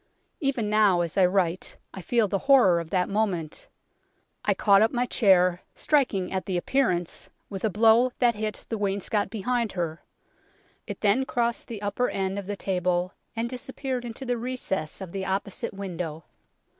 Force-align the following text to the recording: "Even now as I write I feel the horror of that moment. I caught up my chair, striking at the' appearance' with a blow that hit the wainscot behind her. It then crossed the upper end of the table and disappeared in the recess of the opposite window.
"Even 0.49 0.67
now 0.67 1.01
as 1.01 1.15
I 1.15 1.27
write 1.27 1.77
I 1.93 2.01
feel 2.01 2.27
the 2.27 2.39
horror 2.49 2.79
of 2.79 2.89
that 2.89 3.07
moment. 3.07 3.67
I 4.43 4.55
caught 4.55 4.81
up 4.81 4.91
my 4.91 5.05
chair, 5.05 5.61
striking 5.75 6.31
at 6.33 6.47
the' 6.47 6.57
appearance' 6.57 7.29
with 7.51 7.63
a 7.63 7.69
blow 7.69 8.11
that 8.17 8.33
hit 8.33 8.65
the 8.69 8.79
wainscot 8.79 9.29
behind 9.29 9.73
her. 9.73 10.01
It 10.87 11.01
then 11.01 11.23
crossed 11.23 11.67
the 11.67 11.83
upper 11.83 12.09
end 12.09 12.39
of 12.39 12.47
the 12.47 12.55
table 12.55 13.13
and 13.35 13.47
disappeared 13.47 14.03
in 14.03 14.13
the 14.13 14.39
recess 14.39 15.01
of 15.01 15.11
the 15.11 15.25
opposite 15.27 15.71
window. 15.71 16.23